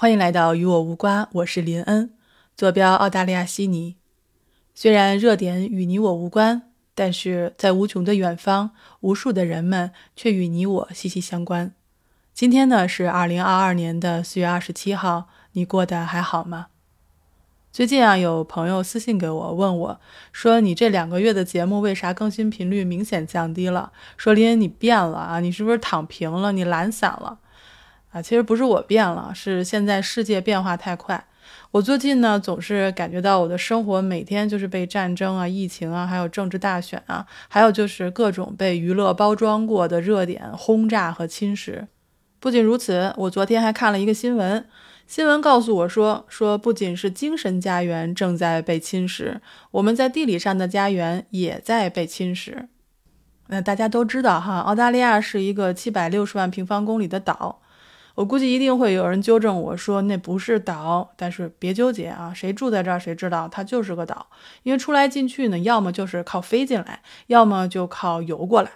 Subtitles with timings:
[0.00, 2.14] 欢迎来到与我无关，我是林恩，
[2.56, 3.96] 坐标澳大利亚悉尼。
[4.72, 11.74] 虽然热点与你我无关，但是在无穷的远方，无数的人们却与你我息息相关。
[12.32, 16.68] 今天呢是二零二二年的四月二十七号，你过得还好吗？
[17.72, 23.90] 最近啊，有朋友私信给我，问我说：“你这两个月的节目为啥更新频率明显降低了？
[24.16, 26.52] 说林恩你变了啊，你是不是躺平了？
[26.52, 27.40] 你懒散了？”
[28.10, 31.22] 啊，其实不是我变了，是现在世界变化太快。
[31.70, 41.86] 我最近呢，总是感觉到我的生活每天就是被战争啊、疫情啊，还有政治大选啊，还有就是各种被娱乐包装过的热点轰炸和侵蚀。
[42.40, 44.66] 不仅如此，我昨天还看了一个新闻，
[45.06, 49.40] 新闻告诉我说，说不仅是精神家园正在被侵蚀，
[49.72, 52.68] 我们在地理上的家园也在被侵蚀。
[53.48, 57.60] 那大家都知道哈，澳大利亚是一个七百六十万平方公里的岛。
[58.18, 64.26] 我估计一定会有人纠正我说那不是岛，但是别纠结啊，谁住在这儿谁知道它就是个岛，
[64.64, 68.72] 因为出来进去呢，要么就是靠飞进来，要么就靠游过来。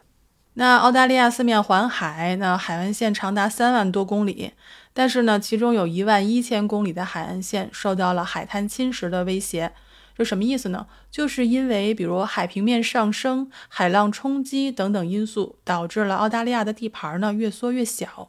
[0.55, 4.53] 那澳大利亚四面环海，那海岸线长达三万多公里，
[4.93, 9.73] 但是呢，其中有一万一千公里的海岸线受到了海滩侵蚀的威胁。
[10.17, 10.87] 这什么意思呢？
[11.11, 18.29] 就是因为比如海平面上升、海浪冲击等等因素，导致了澳大利亚的地盘呢越缩越小。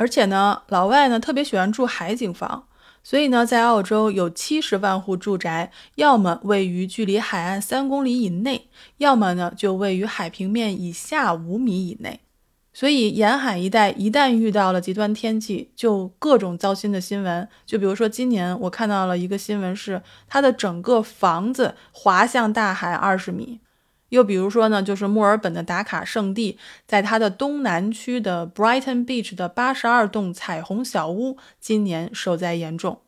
[0.00, 2.66] 而且呢，老外呢特别喜欢住海景房，
[3.04, 12.20] 所以呢，在澳洲有七十万户住宅，要么位于距离海岸三公里以内，要么呢就位于海平面以下五米以内。
[12.72, 17.46] 所以沿海一带一旦遇到了极端天气，就各种糟心的新闻。
[17.66, 23.60] 就比如说今年我看到了一个新闻，是它的整个房子滑向大海二十米。
[24.10, 33.00] 又比如说呢，就是墨尔本的打卡圣地，在它的东南区的 Brighton Beach 的八十二栋彩虹小屋，今年受灾严重。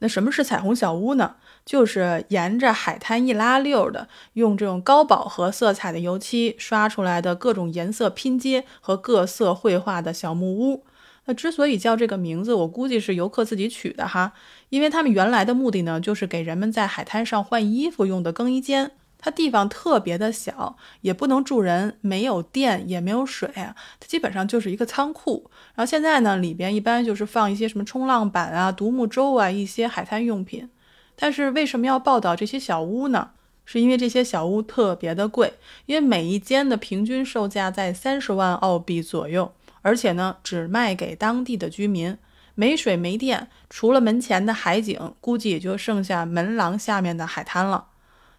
[0.00, 1.36] 那什么是彩虹小屋呢？
[1.64, 10.84] 就是沿着海滩一拉溜的，用这种高饱和色彩的油漆刷出来的各种颜色拼接和各色绘画的小木屋。
[11.24, 14.32] 那之所以叫这个名字，我估计是游客自己取的哈，
[14.68, 18.92] 因为他们原来的目的呢，就是给人们在海滩上换衣服用的更衣间。
[19.18, 25.50] 它地方特别的小，也不能住人，没有电，也没有水，它基本上就是一个仓库。
[25.74, 30.70] 然后现在呢，里边一般就是放一些什么冲浪板啊、独木舟啊，一些海滩用品。
[31.16, 33.30] 但是为什么要报道这些小屋呢？
[33.64, 35.54] 是因为这些小屋特别的贵，
[35.86, 42.16] 因为每一间的平均售价在三十万澳币左右，而且呢，只卖给当地的居民。
[42.54, 47.86] 没水没电，除了门前的海景，估计也就剩下门廊下面的海滩了。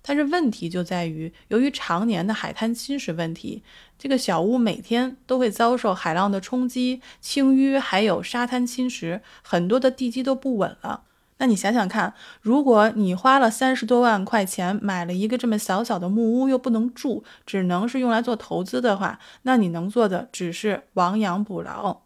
[0.07, 3.61] 但是问题就在于，由于常年的海滩侵蚀问题，
[3.99, 11.03] 这个小屋每天都会遭受海浪的冲击、清淤，还有沙滩侵蚀，很多的地基都不稳了。
[11.39, 22.03] 那你想想看，如果你花了三十多万块钱买了一个这么小小的木屋，又不能住，只能是用来做投资的话，那你能做的只是亡羊补牢。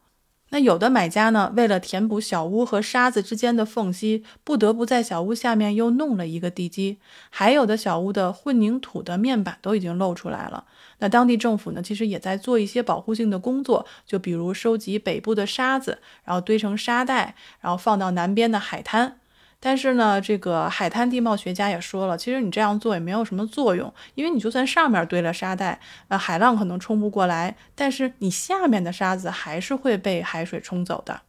[0.53, 7.00] 那有的买家呢，为了填补小屋和沙子之间的缝隙，不得不在小屋下面又弄了一个地基。
[7.29, 10.66] 还有的小屋的混凝土的面板都已经露出来了。
[11.00, 19.21] 那当地政府呢，其实也在做一些保护性的工作，就比如收集北部的沙子，然后堆成沙袋，然后放到南边的海滩。
[19.64, 31.22] 但是呢，这个海滩地貌学家也说了，其实你这样做也没有什么作用，因为你就算上面堆了沙袋，呃，海浪可能冲不过来，但是你下面的沙子还是会被海水冲走的。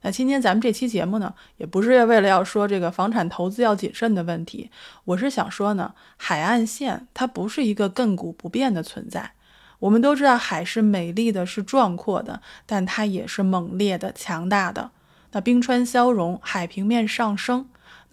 [0.00, 4.70] 那今天咱们这期节目呢，也不是为了要说这个房产投资要谨慎的问题，
[5.04, 9.32] 我是想说呢，海岸线它不是一个亘古不变的存在。
[9.80, 14.90] 我们都知道海是美丽的，是壮阔的，但它也是猛烈的、强大的。
[15.32, 17.66] 那冰川消融，海平面上升。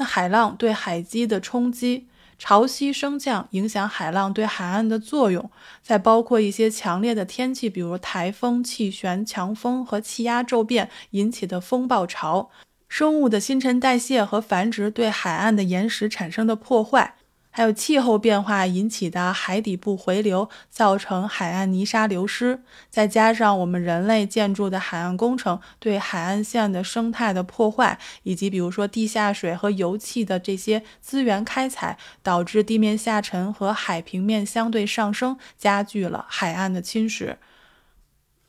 [0.03, 2.07] 海浪对海基的冲击，
[2.38, 5.50] 潮汐升降影响海浪对海岸的作用，
[5.81, 12.50] 再包括一些强烈的天气，比如台风、气旋、强风和气压骤变引起的风暴潮，
[12.88, 17.16] 生物的新陈代谢和繁殖对海岸的岩石产生的破坏。
[17.53, 37.36] 还有气候变化引起的海底部回流，造成海岸泥沙流失，再加上我们人类建筑的海岸工程对海岸线的生态的破坏，以及比如说地下水和油气的这些资源开采，导致地面下沉和海平面相对上升，加剧了海岸的侵蚀。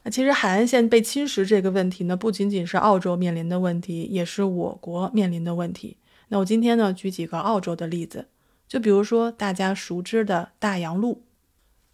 [0.04, 5.96] 那其实海岸线被侵蚀这个问题呢，不仅仅是澳洲面临的问题，也是我国面临的问题。
[6.28, 8.28] 那我今天呢，举几个澳洲的例子。
[8.72, 11.24] 就比如说大家熟知的大洋路，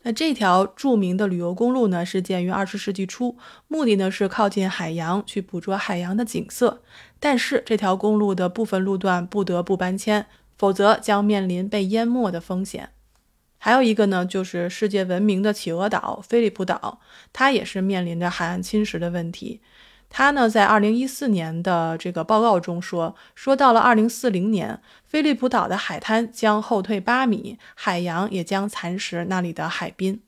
[0.03, 3.37] 那这条著名的旅游公路呢，是建于二十世纪初，
[3.67, 6.81] 目的呢是靠近海洋，去捕捉海洋的景色。
[7.19, 10.27] 但是这条公路的部分路段不得不搬迁，
[10.57, 12.91] 否则将面临被淹没的风险。
[13.59, 17.01] 还有一个呢，就是世界闻名的企鹅岛——菲利普岛，
[17.33, 19.61] 它也是面临着海岸侵蚀的问题。
[20.11, 30.23] 他呢，在二零一四年的这个报告中说，说到了二零四零年，菲利普岛的海滩将后退八米，海洋也将蚕食那里的海滨。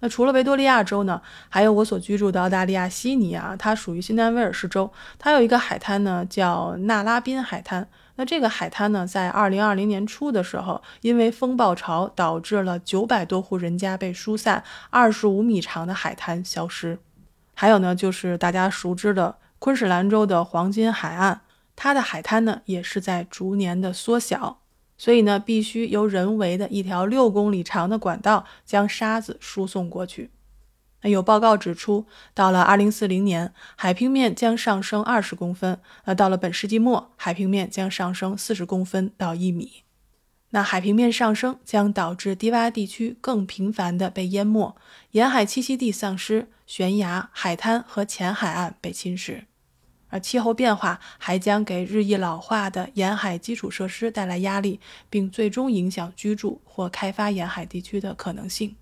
[0.00, 7.88] 那除了维多利亚州呢，还有我所居住的澳大利亚悉尼啊，它属于新南威尔士州，它有一个海滩呢，叫纳拉宾海滩。
[8.16, 16.98] 那这个海滩呢，在二零二零年初的时候，因为风暴潮导致了九百多户人家被疏散，二十五米长的海滩消失。
[17.54, 21.40] 还有呢，就是大家熟知的昆士兰州的黄金海岸，
[21.74, 24.58] 它的海滩呢也是在逐年的缩小，
[24.98, 30.30] 所以呢，必须由人为的一条六公里长的管道将沙子输送过去。
[31.02, 39.83] 那有报告指出，到了二零四零年，海平面将上升二十公分；那到了本世纪末，海平面将上升四十公分到一米。
[40.54, 44.76] 那海平面上升将导致低洼地区更频繁地被淹没，
[45.10, 49.46] 沿海栖息地丧失，悬崖、海滩和浅海岸被侵蚀。
[50.10, 54.78] 而气候变化还将给日益老化的沿海基础设施带来压力，
[55.10, 58.76] 并最终影响居住或开发沿海地区的可能性。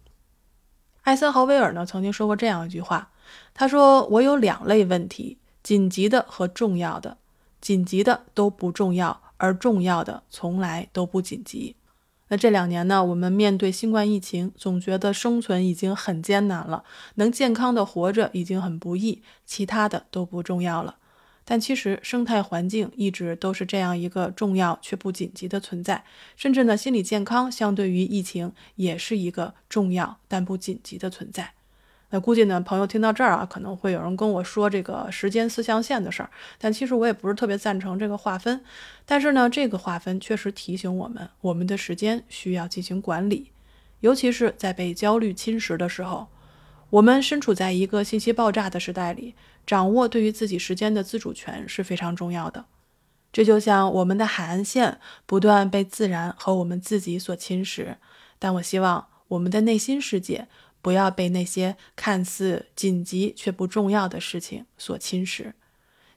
[1.04, 3.10] 艾森豪威尔呢曾经说过这样一句话，
[3.54, 7.16] 他说：“我有两类问题，紧急的和重要的。
[7.62, 11.74] 紧急的都不重要，而重要的从来都不紧急。”
[12.30, 16.84] 那这两年呢，我们面对新冠疫情，总觉得生存已经很艰难了，
[17.16, 20.96] 能健康的活着已经很不易，其他的都不重要了。
[21.44, 26.04] 但其实生态环境一直都是这样一个重要却不紧急的存在，
[26.36, 31.52] 甚至呢，心理健康相对于疫情也是一个重要但不紧急的存在。
[32.14, 36.28] 那估计呢，朋友听到这儿啊，可能会有人跟我说这个时间四象限的事儿，
[36.58, 38.62] 但其实我也不是特别赞成这个划分。
[39.06, 43.50] 但是呢，这个划分确实提醒我们，我们的时间需要进行管理，
[44.00, 46.28] 尤其是在被焦虑侵蚀的时候。
[46.90, 49.34] 我们身处在一个信息爆炸的时代里，
[49.66, 52.66] 掌握对于自己时间的自主权是非常重要的。
[53.32, 57.96] 这就像我们的海岸线不断被自然和我们自己所侵蚀，
[58.38, 60.48] 但我希望我们的内心世界
[60.82, 65.54] 不要被那些看似紧急却不重要的事情所侵蚀。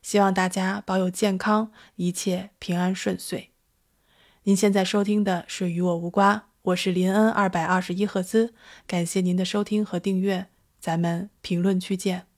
[0.02, 3.52] 希望大家保有健康，一切平安顺遂。
[4.44, 8.54] 您现在收听的是《与我无关》，我是林恩二百二十一赫兹，
[8.86, 10.48] 感谢您的收听和订阅。
[10.80, 12.35] 咱们评论区见。